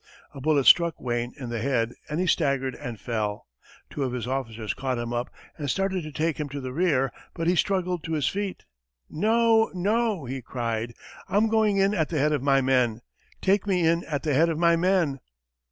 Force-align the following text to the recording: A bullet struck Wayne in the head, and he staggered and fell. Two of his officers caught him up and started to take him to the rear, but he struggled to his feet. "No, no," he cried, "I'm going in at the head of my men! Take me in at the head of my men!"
A 0.33 0.41
bullet 0.41 0.65
struck 0.65 0.99
Wayne 0.99 1.31
in 1.37 1.49
the 1.51 1.59
head, 1.61 1.93
and 2.09 2.19
he 2.19 2.25
staggered 2.25 2.73
and 2.73 2.99
fell. 2.99 3.45
Two 3.91 4.01
of 4.01 4.13
his 4.13 4.25
officers 4.25 4.73
caught 4.73 4.97
him 4.97 5.13
up 5.13 5.29
and 5.59 5.69
started 5.69 6.01
to 6.01 6.11
take 6.11 6.39
him 6.39 6.49
to 6.49 6.59
the 6.59 6.73
rear, 6.73 7.11
but 7.35 7.45
he 7.45 7.55
struggled 7.55 8.03
to 8.05 8.13
his 8.13 8.27
feet. 8.27 8.65
"No, 9.11 9.69
no," 9.75 10.25
he 10.25 10.41
cried, 10.41 10.95
"I'm 11.29 11.49
going 11.49 11.77
in 11.77 11.93
at 11.93 12.09
the 12.09 12.17
head 12.17 12.33
of 12.33 12.41
my 12.41 12.61
men! 12.61 13.01
Take 13.43 13.67
me 13.67 13.85
in 13.85 14.03
at 14.05 14.23
the 14.23 14.33
head 14.33 14.49
of 14.49 14.57
my 14.57 14.75
men!" 14.75 15.19